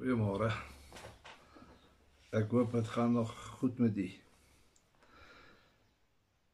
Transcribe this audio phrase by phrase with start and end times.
[0.00, 0.46] Goeiemôre.
[2.32, 4.06] Ek hoop dit gaan nog goed met u.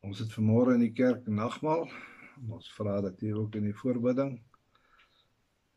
[0.02, 1.86] Ons het vanmôre in die kerk nagmaal.
[2.50, 4.34] Ons vra dat u ook in die voorbidding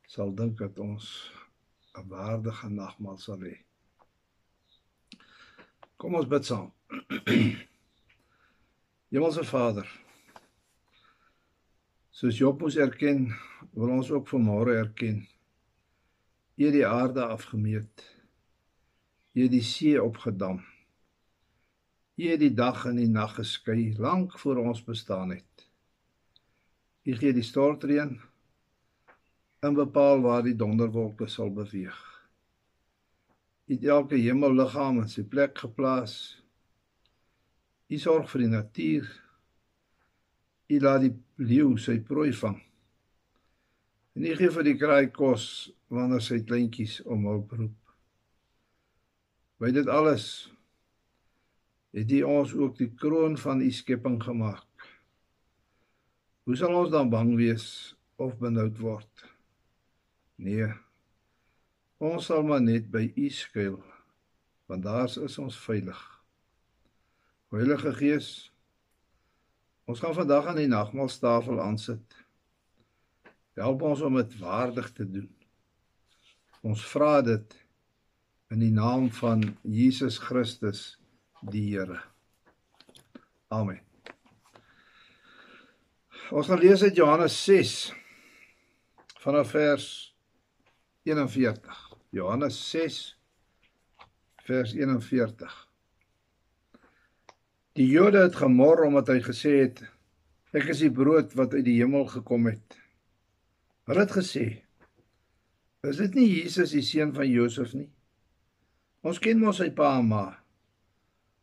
[0.10, 1.14] sal dink dat ons
[1.94, 3.56] 'n waardige nagmaal sal hê.
[6.02, 6.74] Kom ons bid saam.
[9.14, 9.88] Hemelse Vader,
[12.10, 13.28] soos Job moes erken,
[13.74, 15.28] wil ons ook vanmôre erken
[16.60, 18.02] Het die aarde afgemeet.
[19.32, 20.58] Het die see opgedam.
[22.20, 25.64] Jy het die dag en die nag geskei lank voor ons bestaan het.
[27.08, 28.12] Jy gee die stortreën
[29.64, 32.04] en bepaal waar die donderwolke sal beweeg.
[33.72, 36.20] Jy het elke hemelliggaam in sy plek geplaas.
[37.88, 39.12] Jy sorg vir die natuur.
[40.68, 42.60] Jy laat die leeu sy prooi vang.
[44.20, 45.44] En hy gee vir die kraai kos
[45.88, 47.94] wanneer sy kleintjies om hulp roep.
[49.64, 50.26] By dit alles
[51.96, 54.68] het hy ons ook die kroon van u skepping gemaak.
[56.44, 59.26] Hoe sal ons dan bang wees of benoud word?
[60.36, 60.68] Nee.
[62.04, 63.80] Ons sal maar net by u skuil,
[64.68, 66.00] want daar is ons veilig.
[67.56, 68.34] Heilige Gees,
[69.88, 72.26] ons gaan vandag aan die nagmaaltafel aansit.
[73.60, 75.28] Help ons om dit waardig te doen.
[76.64, 77.56] Ons vra dit
[78.54, 80.96] in die naam van Jesus Christus
[81.52, 82.00] die Here.
[83.52, 83.82] Amen.
[86.30, 87.76] Ons gaan lees uit Johannes 6
[89.20, 89.88] vanaf vers
[91.04, 91.80] 41.
[92.16, 93.00] Johannes 6
[94.48, 95.56] vers 41.
[97.76, 99.84] Die Jode het gemor omdat hy gesê het
[100.56, 102.79] ek is die brood wat uit die hemel gekom het.
[103.90, 104.44] Hulle het gesê:
[105.82, 107.88] "Is dit nie Jesus die seun van Josef nie?
[109.02, 110.26] Ons ken mos sy pa en ma.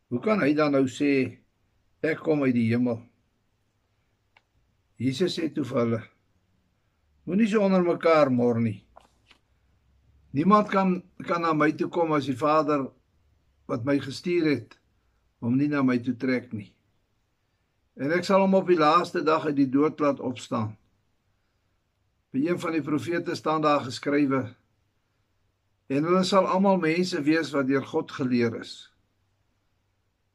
[0.07, 1.09] Hoe kan hy dan nou sê
[1.99, 3.01] ek kom uit die hemel?"
[4.95, 6.01] Jesus sê toe vir hulle:
[7.25, 8.79] Moenie so onder mekaar mor nie.
[10.31, 12.87] Niemand kan kan na my toe kom as die Vader
[13.67, 14.79] wat my gestuur het
[15.43, 16.71] om nie na my toe trek nie.
[17.99, 20.77] En ek sal hom op die laaste dag uit die dood laat opstaan.
[22.37, 24.55] By een van die profete staan daar geskrywe:
[25.89, 28.73] En hulle sal almal mense wees wat deur God geleer is.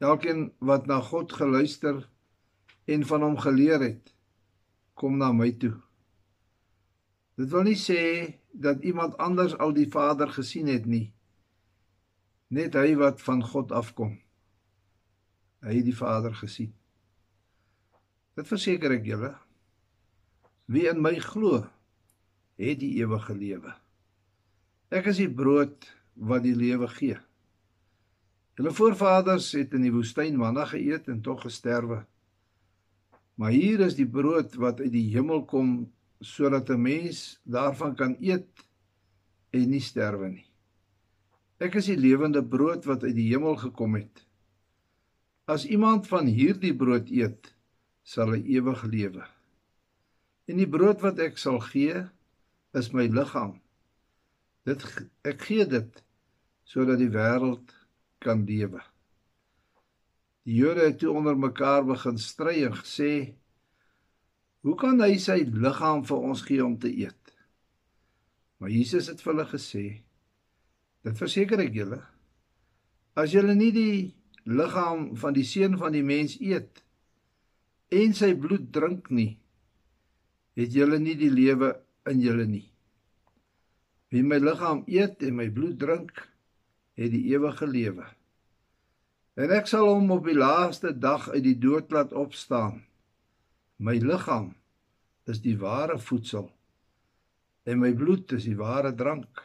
[0.02, 2.00] Elkeen wat na God geluister
[2.90, 4.10] en van hom geleer het,
[4.98, 5.76] kom na my toe.
[7.38, 8.00] Dit wil nie sê
[8.50, 11.12] dat iemand anders al die Vader gesien het nie.
[12.50, 14.16] Net hy wat van God afkom.
[15.62, 16.74] Hy het die Vader gesien.
[18.34, 19.30] Dit verseker ek julle.
[20.66, 21.62] Wie in my glo,
[22.62, 23.74] het die ewige lewe.
[24.92, 27.18] Ek is die brood wat die lewe gee.
[28.60, 32.02] Hulle voorvaders het in die woestyn manna geëet en tog gesterwe.
[33.40, 35.90] Maar hier is die brood wat uit die hemel kom
[36.20, 38.66] sodat 'n mens daarvan kan eet
[39.50, 40.46] en nie sterwe nie.
[41.58, 44.26] Ek is die lewende brood wat uit die hemel gekom het.
[45.46, 47.54] As iemand van hierdie brood eet,
[48.02, 49.24] sal hy ewig lewe.
[50.46, 52.08] En die brood wat ek sal gee,
[52.74, 53.58] is my liggaam.
[54.64, 54.84] Dit
[55.26, 56.02] ek gee dit
[56.68, 57.74] sodat die wêreld
[58.22, 58.80] kan lewe.
[60.46, 63.34] Die Jode het toe onder mekaar begin stry en gesê:
[64.62, 67.34] "Hoe kan hy sy liggaam vir ons gee om te eet?"
[68.58, 70.02] Maar Jesus het vir hulle gesê:
[71.02, 72.02] "Dit verseker ek julle,
[73.14, 76.82] as julle nie die liggaam van die seun van die mens eet
[77.90, 79.38] en sy bloed drink nie,
[80.56, 82.66] het julle nie die lewe in julle nie.
[84.12, 86.12] Wie my liggaam eet en my bloed drink,
[86.98, 88.06] het die ewige lewe.
[89.40, 92.82] En ek sal hom op die laaste dag uit die dood laat opstaan.
[93.80, 94.52] My liggaam
[95.30, 96.50] is die ware voedsel
[97.64, 99.42] en my bloed is die ware drank.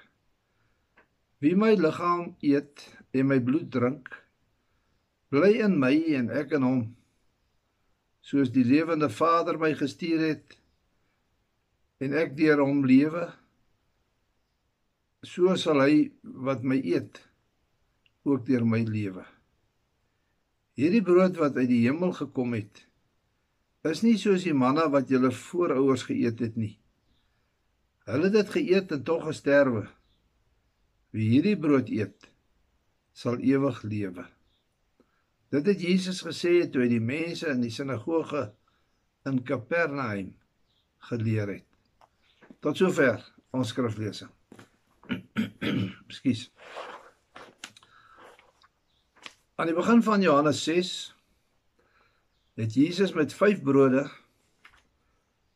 [1.41, 4.09] Wie my liggaam eet en my bloed drink,
[5.29, 6.81] bly in my en ek in hom.
[8.25, 10.57] Soos die lewende Vader my gestuur het,
[12.03, 13.25] en ek deur hom lewe
[15.25, 16.07] so sal hy
[16.45, 17.21] wat my eet
[18.27, 19.23] ook deur my lewe.
[20.77, 22.83] Hierdie brood wat uit die hemel gekom het
[23.87, 26.73] is nie soos die manna wat julle voorouers geëet het nie.
[28.07, 29.85] Hulle het dit geëet en tog gesterwe.
[31.15, 32.27] Wie hierdie brood eet
[33.15, 34.27] sal ewig lewe.
[35.55, 38.49] Dit het Jesus gesê toe hy die mense in die sinagoge
[39.27, 40.35] in Kapernaum
[41.07, 41.66] geleer het
[42.61, 43.21] Tot sover
[43.53, 44.31] ons skriflesing.
[46.07, 46.47] Ekskuus.
[49.57, 50.93] Aan die begin van Johannes 6
[52.61, 54.03] het Jesus met 5 brode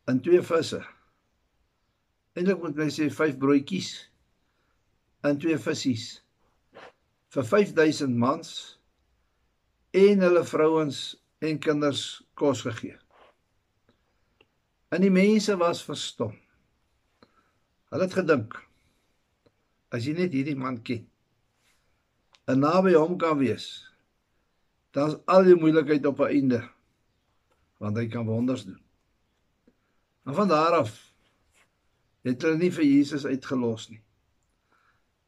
[0.10, 0.82] en 2 visse.
[2.34, 3.92] Eintlik moet mens sê 5 broodjies
[5.22, 6.22] en 2 visse
[7.32, 8.50] vir 5000 mans
[10.02, 11.04] en hulle vrouens
[11.46, 12.04] en kinders
[12.34, 12.98] kos gegee.
[14.92, 16.41] En die mense was verstom.
[17.92, 18.56] Hulle het gedink
[19.92, 21.04] as jy net hierdie man ken
[22.48, 23.66] en naby hom kan wees,
[24.96, 26.62] dan is al die moeilikheid op 'n einde
[27.82, 28.80] want hy kan wonders doen.
[30.26, 31.14] En van daar af
[32.22, 34.02] het hulle nie vir Jesus uitgelos nie.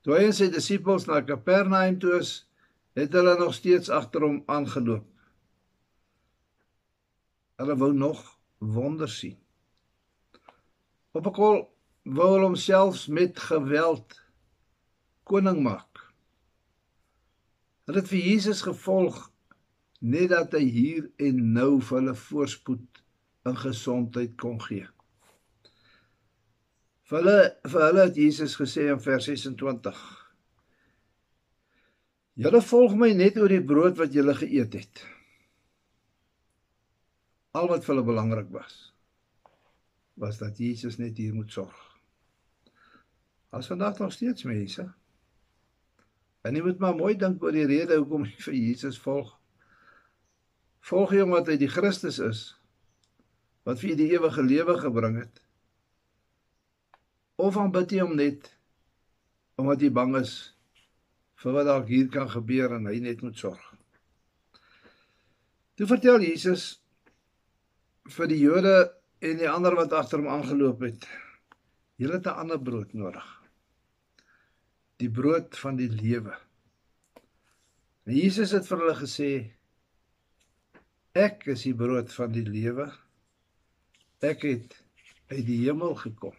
[0.02, 2.46] Toe hy en sy disippels na Kapernaum toe is,
[2.94, 5.06] het hulle nog steeds agter hom aangeloop.
[7.58, 9.38] Hulle wou nog wonders sien.
[11.12, 11.73] Op 'n kol
[12.04, 14.18] hulle homself met geweld
[15.24, 16.02] koning maak.
[17.88, 19.30] Hulle het vir Jesus gevolg
[20.04, 23.04] net dat hy hier en nou vir hulle voorspoed
[23.48, 24.88] in gesondheid kon gee.
[27.08, 27.40] Vir hulle
[27.72, 30.04] vir hulle het Jesus gesê in vers 26:
[32.44, 35.06] Julle volg my net oor die brood wat julle geëet het.
[37.54, 38.78] Al wat vir hulle belangrik was,
[40.20, 41.93] was dat Jesus net hier moet sorg.
[43.54, 44.84] As vandag nog steeds mense.
[46.42, 49.28] En jy moet maar mooi dink oor die rede hoekom jy vir Jesus volg.
[50.90, 52.42] Volg jy omdat hy die Christus is
[53.64, 55.38] wat vir jy die ewige lewe gebring het?
[57.38, 58.50] Of aanbid jy hom net
[59.62, 60.34] omdat jy bang is
[61.44, 63.62] vir wat dalk hier kan gebeur en hy net moet sorg?
[65.78, 66.66] Toe vertel Jesus
[68.18, 68.76] vir die Jode
[69.22, 71.08] en die ander wat agter hom aangeloop het,
[72.02, 73.43] julle het 'n ander brood nodig
[75.02, 76.36] die brood van die lewe.
[78.04, 79.32] En Jesus het vir hulle gesê
[81.18, 82.90] ek is die brood van die lewe.
[84.24, 84.78] Ek het
[85.32, 86.36] uit die hemel gekom.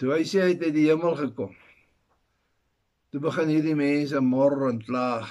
[0.00, 1.54] Toe hy sê hy het uit die hemel gekom.
[3.12, 5.22] Toe begin hierdie mense mor en kla.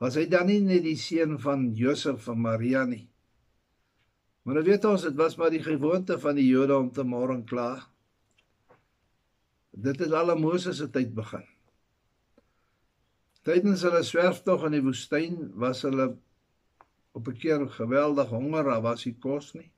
[0.00, 3.02] Was hy dan nie net die seun van Josef en Maria nie?
[4.46, 7.34] Maar nou weet ons dit was maar die gewoonte van die Jode om te mor
[7.34, 7.74] en kla.
[9.80, 11.44] Dit het al in Moses se tyd begin.
[13.46, 16.10] Tydens hulle swerftog in die woestyn was hulle
[17.16, 19.70] op 'n keer geweldig honger, daar was nie kos nie.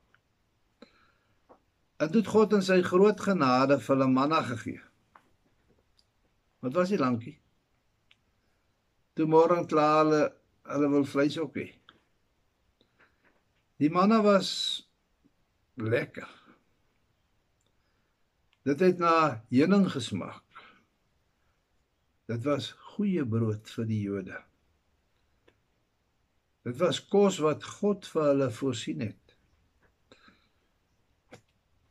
[1.97, 4.83] En dit God in sy groot genade vir hulle manna gegee.
[6.61, 7.39] Wat was die lankie?
[9.15, 10.23] Toe môre klaar hulle
[10.63, 11.69] hulle wil vleis ook hê.
[13.77, 14.51] Die manna was
[15.75, 16.42] lekker.
[18.63, 20.45] Dit het na heuning gesmaak.
[22.31, 24.39] Dit was goeie brood vir die Jode.
[26.63, 29.35] Dit was kos wat God vir hulle voorsien het.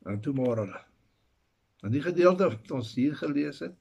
[0.08, 0.66] En toe môre.
[1.84, 3.76] En die gedeelte wat ons hier gelees het,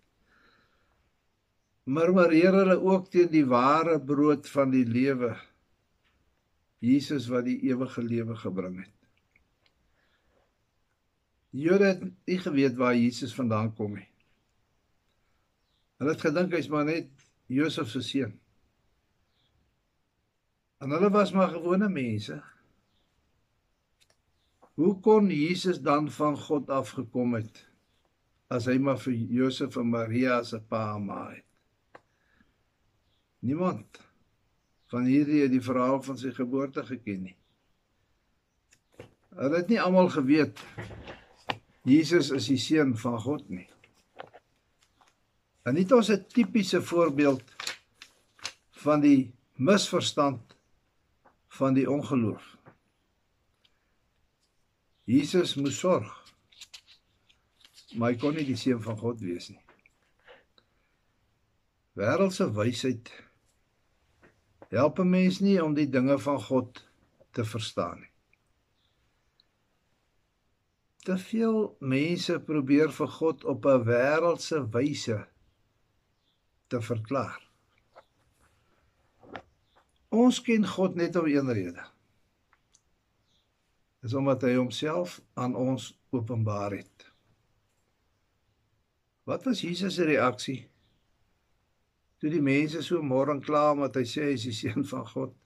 [1.88, 5.32] murmureer hulle ook teen die ware brood van die lewe.
[6.82, 9.01] Jesus wat die ewige lewe gebring het.
[11.52, 14.08] Die Jode het nie geweet waar Jesus vandaan kom nie.
[16.00, 17.10] Hulle het gedink hy's maar net
[17.52, 18.38] Josef se seun.
[20.82, 22.40] En hulle was maar gewone mense.
[24.80, 27.68] Hoe kon Jesus dan van God af gekom het
[28.52, 31.46] as hy maar vir Josef en Maria se pa en ma het?
[33.46, 34.02] Niemand
[34.92, 37.38] van hierdie het die verhaal van sy geboorte geken nie.
[39.38, 40.60] Hulle het nie almal geweet
[41.88, 43.68] Jesus is die seun van God nie.
[45.66, 47.44] En dit is 'n tipiese voorbeeld
[48.84, 50.56] van die misverstand
[51.48, 52.58] van die ongeloof.
[55.04, 56.10] Jesus moes sorg.
[57.98, 59.64] Maar hy kon nie die seun van God wees nie.
[61.94, 63.12] Wêreldse wysheid
[64.70, 66.88] help 'n mens nie om die dinge van God
[67.32, 68.11] te verstaan nie.
[71.02, 75.18] Te veel mense probeer vir God op 'n wêreldse wyse
[76.70, 77.42] te verklaar.
[80.12, 81.86] Ons ken God net om een rede.
[84.02, 87.12] Dis omdat hy homself aan ons openbaar het.
[89.24, 90.70] Wat was Jesus se reaksie
[92.22, 95.38] toe die mense so môre kla omdat hy sê hy is die seun van God?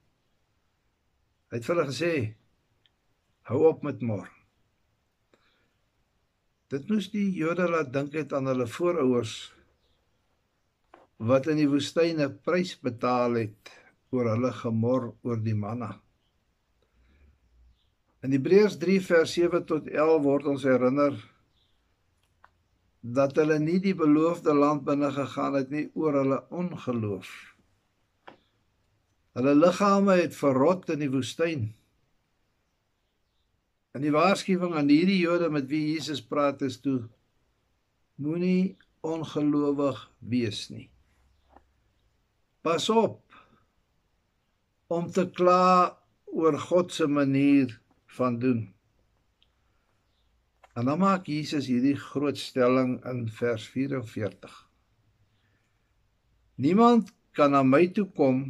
[1.52, 2.14] Hy het vir hulle gesê:
[3.48, 4.45] "Hou op met môre.
[6.76, 9.34] Dit moes die Jode laat dink het aan hulle voorouers
[11.30, 13.72] wat in die woestyn 'n prys betaal het
[14.12, 15.94] oor hulle gemor oor die manna.
[18.24, 21.16] In Hebreërs 3 vers 7 tot 11 word ons herinner
[23.20, 27.32] dat hulle nie die beloofde land binne gegaan het nie oor hulle ongeloof.
[29.40, 31.70] Hulle liggame het verrot in die woestyn.
[33.96, 37.06] En die waarskuwing aan hierdie Jode met wie Jesus praat is toe
[38.20, 38.76] moenie
[39.06, 40.90] ongelowig wees nie.
[42.66, 43.22] Pas op
[44.92, 45.96] om te kla
[46.28, 47.72] oor God se manier
[48.18, 48.66] van doen.
[50.76, 54.60] En dan maak Jesus hierdie groot stelling in vers 44.
[56.60, 58.44] Niemand kan na my toe kom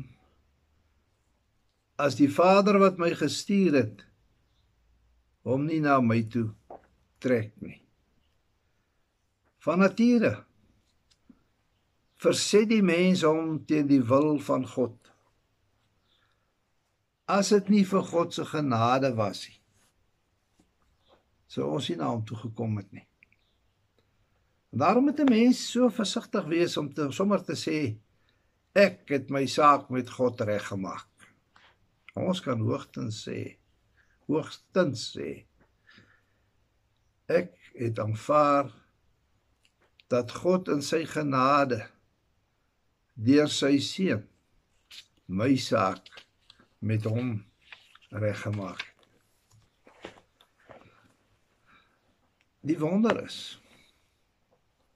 [2.02, 4.06] as die Vader wat my gestuur het
[5.46, 6.50] hom nie na my toe
[7.22, 7.78] trek nie.
[9.66, 10.34] Van nature
[12.22, 14.96] verset die mens hom teen die wil van God.
[17.30, 19.60] As dit nie vir God se genade was nie,
[21.50, 23.06] sou ons nie na hom toe gekom het nie.
[24.76, 27.98] Daarom moet 'n mens so versigtig wees om te sommer te sê
[28.76, 31.08] ek het my saak met God reggemaak.
[32.16, 33.58] Ons kan hoogtens sê
[34.30, 35.32] hoogstens sê
[37.32, 38.72] ek het aanvaar
[40.14, 41.82] dat God in sy genade
[43.16, 44.26] deur sy seun
[45.26, 46.12] my saak
[46.86, 47.40] met hom
[48.14, 48.84] reggemaak.
[52.66, 53.40] Die wonder is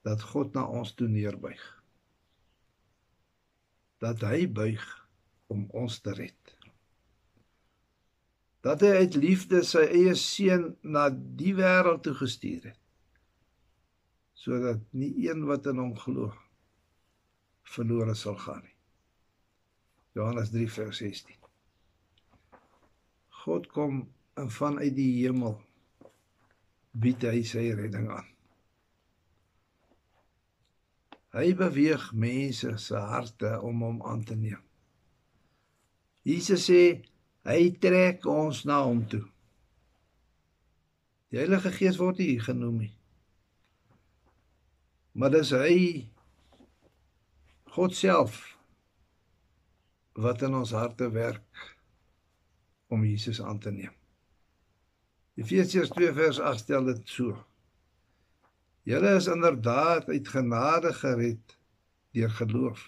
[0.06, 1.64] dat God na ons toe neerbuig.
[4.00, 4.86] Dat hy buig
[5.54, 6.59] om ons te red.
[8.66, 12.80] Dat hy uit liefde sy eie seun na die wêreld toe gestuur het.
[14.39, 16.34] Sodat nie een wat in hom glo
[17.70, 18.75] verlore sal gaan nie.
[20.18, 21.36] Johannes 3 vers 16.
[23.44, 24.01] God kom
[24.39, 25.56] en vanuit die hemel
[26.92, 28.28] bied hy sy redding aan.
[31.38, 34.62] Hy beweeg mense se harte om hom aan te neem.
[36.25, 36.82] Jesus sê
[37.50, 39.25] hy trek ons na hom toe.
[41.29, 42.94] Die Heilige Gees word hier genoem nie.
[45.18, 45.75] Maar dis hy
[47.74, 48.39] God self
[50.20, 51.65] wat in ons harte werk
[52.89, 53.94] om Jesus aan te neem.
[55.39, 57.38] Efesiërs 2 vers 8 stel dit so.
[58.89, 61.58] Julle is inderdaad uit genade gered
[62.18, 62.82] deur geloof.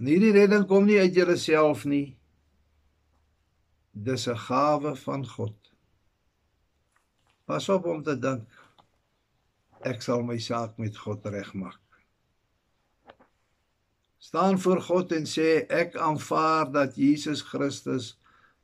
[0.00, 2.19] En hierdie redding kom nie uit julleself nie.
[3.92, 5.56] Dis 'n gawe van God.
[7.44, 8.48] Pas op om te dink
[9.82, 11.80] ek sal my saak met God regmaak
[14.20, 18.12] staan voor God en sê ek aanvaar dat Jesus Christus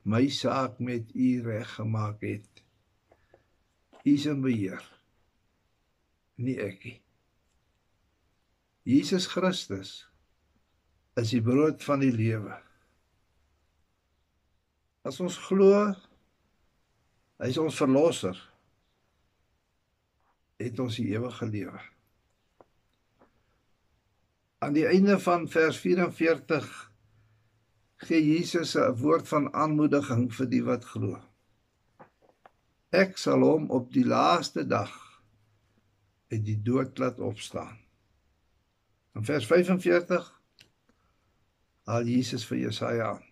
[0.04, 2.62] my saak met U reggemaak het.
[4.04, 4.84] U is in beheer.
[6.36, 7.00] Nie ek nie.
[8.86, 10.04] Jesus Christus
[11.16, 12.60] is die brood van die lewe.
[15.06, 15.72] As ons glo
[17.36, 18.38] hy is ons verlosser,
[20.58, 21.82] het ons die ewige lewe
[24.58, 26.90] aan die einde van vers 44
[27.96, 31.20] gee Jesus 'n woord van aanmoediging vir die wat glo.
[32.90, 34.92] Ek sal hom op die laaste dag
[36.32, 37.78] uit die dood laat opstaan.
[39.14, 40.32] In vers 45
[41.84, 43.25] al Jesus vir Jesaja aan.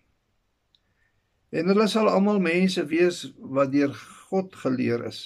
[1.49, 3.93] En hulle sal almal mense wees wat deur
[4.29, 5.21] God geleer is.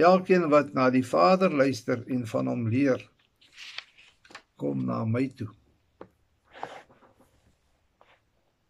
[0.00, 3.02] Elkeen wat na die Vader luister en van hom leer
[4.56, 5.50] kom na my toe.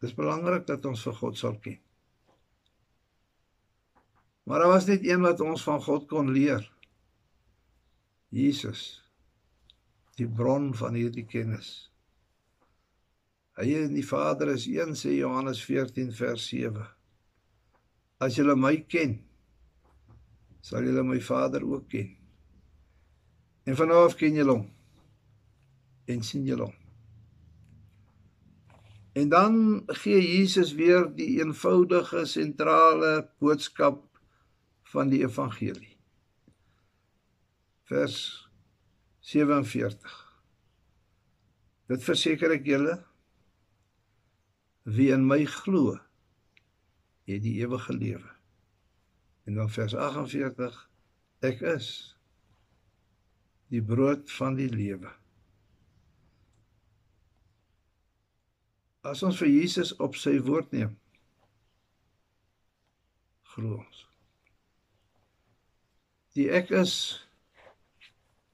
[0.01, 1.79] Dis belangrik dat ons vir God sal ken.
[4.43, 6.65] Maar daar was net een wat ons van God kon leer.
[8.33, 8.99] Jesus.
[10.19, 11.92] Die bron van hierdie kennis.
[13.53, 16.87] Hy en die Vader is een sê Johannes 14 vers 7.
[18.23, 19.19] As julle my ken,
[20.63, 22.15] sal julle my Vader ook ken.
[23.69, 24.69] En vanaf ken julle hom
[26.09, 26.79] en sien julle hom.
[29.13, 29.55] En dan
[30.01, 34.01] gee Jesus weer die eenvoudige sentrale boodskap
[34.89, 35.93] van die evangelie.
[37.85, 38.17] Vers
[39.21, 40.17] 47.
[41.93, 42.97] Dit verseker ek julle
[44.83, 45.97] wie in my glo,
[47.29, 48.31] het die ewige lewe.
[49.47, 50.81] En dan vers 48
[51.43, 51.87] Ek is
[53.73, 55.11] die brood van die lewe.
[59.03, 60.93] As ons vir Jesus op sy woord neem,
[63.55, 64.05] glo ons.
[66.39, 66.95] Die ek is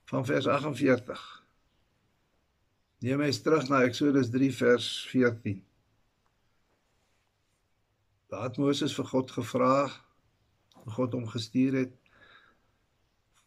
[0.09, 1.21] van vers 48.
[3.05, 5.61] Neem my terug na Eksodus 3 vers 14.
[8.29, 9.89] Daar het Moses vir God gevra,
[10.85, 11.95] God hom gestuur het.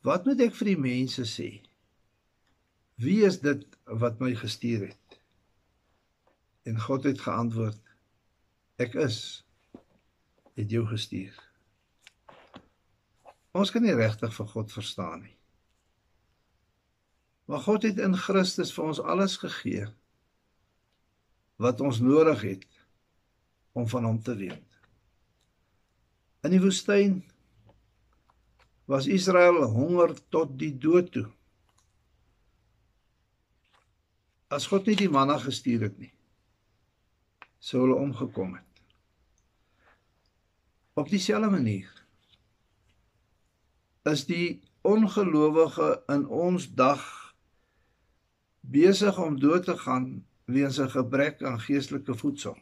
[0.02, 1.50] Wat moet ek vir die mense sê?
[3.02, 5.18] Wie is dit wat my gestuur het?
[6.66, 7.78] En God het geantwoord:
[8.82, 9.16] Ek is
[10.58, 11.38] het jou gestuur.
[13.54, 15.36] Ons kan nie regtig vir God verstaan nie.
[17.46, 19.86] Maar God het in Christus vir ons alles gegee
[21.62, 22.68] wat ons nodig het
[23.78, 24.71] om van hom te weet.
[26.42, 27.20] In die woestyn
[28.90, 31.28] was Israel honger tot die dood toe.
[34.50, 36.10] As God nie die manna gestuur het nie,
[37.62, 38.82] sou hulle omgekom het.
[40.98, 41.88] Op dieselfde manier
[44.10, 47.06] is die ongelowige in ons dag
[48.74, 52.58] besig om dood te gaan weens 'n gebrek aan geestelike voedsel.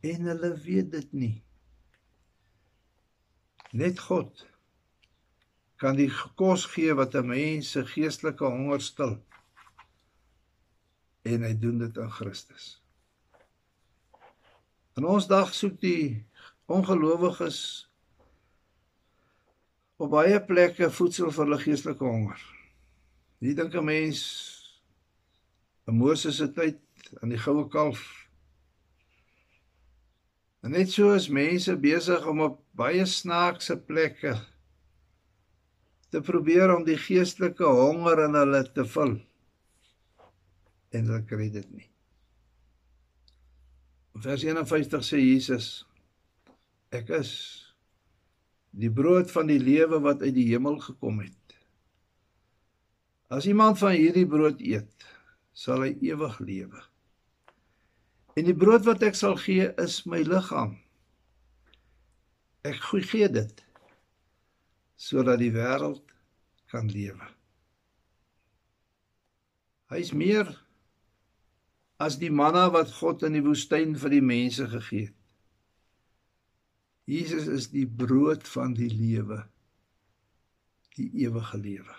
[0.00, 1.36] En hulle weet dit nie.
[3.70, 4.46] Net God
[5.80, 9.14] kan die kos gee wat 'n mens se geestelike honger stil.
[11.22, 12.82] En hy doen dit in Christus.
[14.96, 16.26] In ons dag soek die
[16.66, 17.88] ongelowiges
[19.96, 22.40] op baie plekke voedsel vir hulle geestelike honger.
[23.38, 24.20] Wie dink 'n mens
[25.86, 26.80] in Moses se tyd
[27.22, 28.19] aan die goue kalf
[30.60, 34.34] En net so is mense besig om op baie snaakse plekke
[36.10, 39.14] te probeer om die geestelike honger in hulle te vul.
[40.90, 41.86] En hulle kry dit nie.
[44.20, 45.68] Vers 51 sê Jesus:
[46.92, 47.32] Ek is
[48.70, 51.56] die brood van die lewe wat uit die hemel gekom het.
[53.30, 55.06] As iemand van hierdie brood eet,
[55.54, 56.89] sal hy ewig lewe.
[58.38, 60.76] En die brood wat ek sal gee is my liggaam.
[62.66, 63.66] Ek gee dit
[65.00, 66.04] sodat die wêreld
[66.68, 67.24] kan lewe.
[69.90, 70.50] Hy's meer
[72.00, 75.16] as die manna wat God in die woestyn vir die mense gegee het.
[77.10, 79.40] Jesus is die brood van die lewe.
[80.94, 81.96] Die ewige lewe.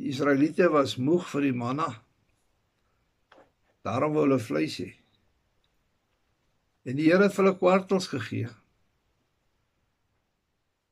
[0.00, 1.92] Die Israeliete was moeg vir die manna
[3.86, 4.90] Daarom wou hulle vleis hê.
[6.86, 8.50] En die Here het hulle kwartels gegee.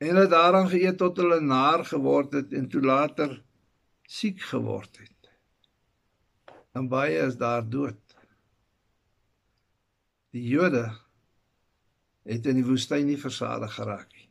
[0.01, 3.37] En hulle daaraan geëet tot hulle naar geword het en toe later
[4.11, 5.31] siek geword het.
[6.75, 8.17] En baie is daar dood.
[10.31, 10.87] Die Jode
[12.31, 14.29] het in die woestyn nie versadig geraak nie.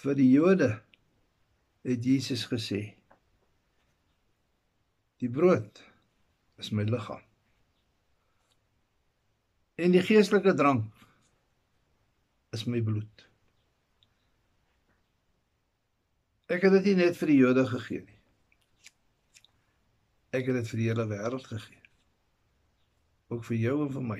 [0.00, 0.70] Vir die Jode
[1.84, 2.82] het Jesus gesê:
[5.20, 5.80] Die brood
[6.60, 7.22] is my liggaam.
[9.80, 11.06] En die geestelike drank
[12.52, 13.26] is my bloed.
[16.50, 18.18] Ek het dit nie net vir die Jode gegee nie.
[20.34, 21.78] Ek het dit vir die hele wêreld gegee.
[23.30, 24.18] Ook vir jou en vir my.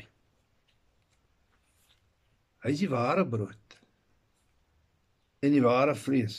[2.64, 3.76] Hy is die ware brood.
[5.42, 6.38] En die ware vlees.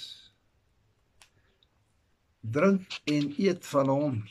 [2.41, 4.21] Drink en eet van hom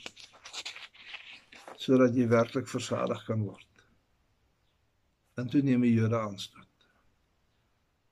[1.80, 3.84] sodat jy werklik versadig kan word.
[5.40, 6.66] En toe neem die Jode aanstoot.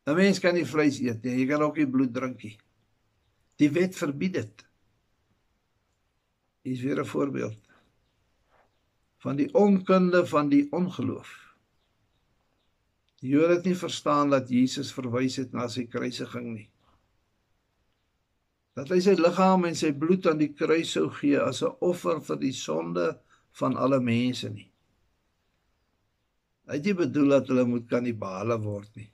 [0.09, 2.57] 'n Mens kan nie vleis eet nie, jy kan ook nie bloed drink nie.
[3.61, 4.64] Die wet verbied dit.
[6.64, 7.61] Is weer 'n voorbeeld
[9.18, 11.28] van die onkunde van die ongeloof.
[13.20, 16.68] Die Jode het nie verstaan dat Jesus verwys het na sy kruisiging nie.
[18.78, 22.20] Dat hy sy liggaam en sy bloed aan die kruis sou gee as 'n offer
[22.22, 23.18] vir die sonde
[23.59, 24.68] van alle mense nie.
[26.68, 29.09] Hy het nie bedoel dat hulle moet kannibale word nie.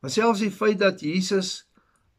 [0.00, 1.64] Maar selfs die feit dat Jesus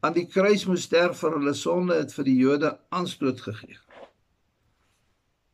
[0.04, 3.78] aan die kruis moes sterf vir hulle sonde het vir die Jode aanstoot gegee.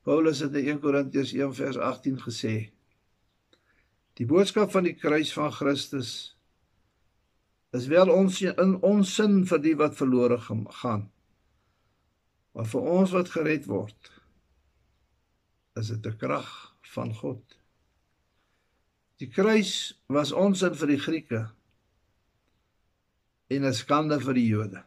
[0.02, 2.54] Paulus het in 1 Korintiërs 1 vers 18 gesê:
[4.18, 6.32] Die boodskap van die kruis van Christus
[7.72, 11.06] is wel ons in ons sin vir die wat verlore gaan.
[12.52, 14.10] Maar vir ons wat gered word,
[15.80, 17.42] is dit 'n krag van God.
[19.20, 21.42] Die kruis was onsin vir die Grieke
[23.48, 24.84] en 'n skande vir die Jode.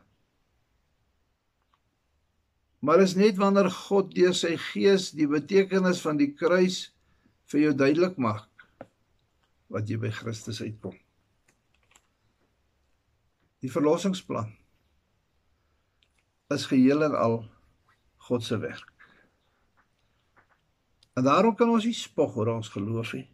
[2.80, 6.92] Maar is net wanneer God deur sy gees die betekenis van die kruis
[7.50, 8.50] vir jou duidelik maak
[9.70, 10.98] wat jy by Christus uitkom.
[13.62, 14.52] Die verlossingsplan
[16.54, 17.40] is geheel en al
[18.28, 18.95] God se werk.
[21.16, 23.28] En daarom kan ons nie spog oor ons geloof nie.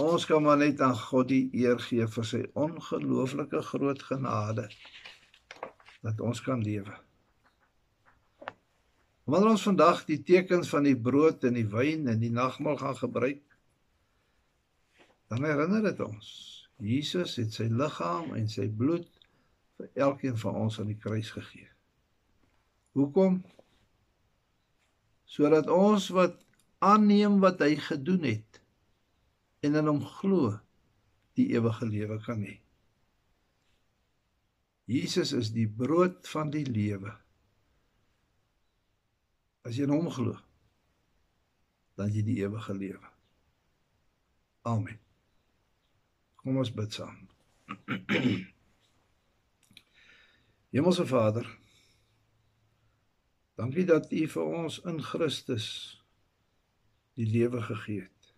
[0.00, 4.68] Ons kan maar net aan God die eer gee vir sy ongelooflike groot genade
[6.02, 6.94] dat ons kan lewe.
[9.28, 12.96] Wanneer ons vandag die tekens van die brood en die wyn en die nagmaal gaan
[12.98, 13.44] gebruik,
[15.30, 16.32] dan herinner dit ons
[16.82, 19.06] Jesus het sy liggaam en sy bloed
[19.78, 21.68] vir elkeen van ons aan die kruis gegee.
[22.98, 23.38] Hoekom?
[25.32, 26.36] Sodat ons wat
[26.84, 28.60] aanneem wat hy gedoen het
[29.62, 30.58] en in hom glo,
[31.38, 32.58] die ewige lewe kan hê.
[34.90, 37.14] Jesus is die brood van die lewe.
[39.62, 40.34] As jy in hom glo,
[41.96, 43.12] dan jy die ewige lewe.
[44.68, 44.98] Amen.
[46.42, 47.28] Kom ons bid saam.
[50.74, 51.46] Hemelse Vader,
[53.62, 55.68] dankie dat U vir ons in Christus
[57.14, 58.32] die lewe gegee het.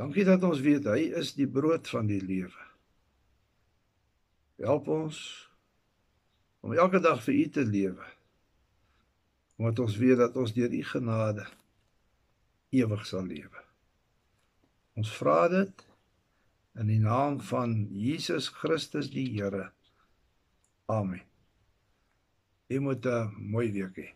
[0.00, 2.66] Dankie dat ons weet hy is die brood van die lewe.
[4.62, 5.20] Help ons
[6.62, 8.10] om elke dag vir U te lewe.
[9.60, 11.46] Omdat ons weet dat ons deur U genade
[12.72, 13.66] ewig sal lewe.
[14.98, 15.88] Ons vra dit
[16.80, 19.68] in die naam van Jesus Christus die Here.
[20.90, 21.31] Amen.
[22.72, 24.06] Jy moet 'n mooi week hê.